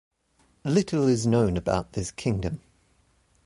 Little 0.65 1.07
is 1.07 1.27
known 1.27 1.57
about 1.57 1.93
this 1.93 2.09
kingdom. 2.09 2.59